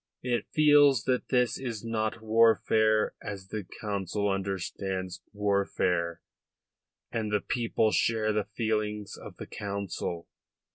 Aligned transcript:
It 0.23 0.47
feels 0.51 1.03
that 1.03 1.27
this 1.29 1.59
is 1.59 1.85
not 1.85 2.23
warfare 2.23 3.13
as 3.21 3.49
the 3.49 3.63
Council 3.79 4.29
understands 4.31 5.21
warfare, 5.31 6.21
and 7.11 7.31
the 7.31 7.39
people 7.39 7.91
share 7.91 8.33
the 8.33 8.45
feelings 8.57 9.15
of 9.15 9.37
the 9.37 9.45
Council. 9.45 10.27